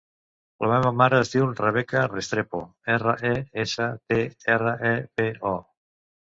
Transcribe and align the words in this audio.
La 0.63 0.69
meva 0.69 0.91
mare 1.01 1.19
es 1.25 1.29
diu 1.33 1.45
Rebeca 1.59 2.07
Restrepo: 2.15 2.63
erra, 2.95 3.15
e, 3.35 3.37
essa, 3.67 3.93
te, 4.15 4.21
erra, 4.59 4.77
e, 4.97 4.99
pe, 5.21 5.31
o. 5.55 5.57